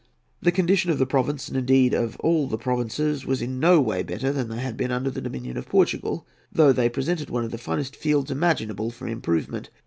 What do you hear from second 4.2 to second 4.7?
than they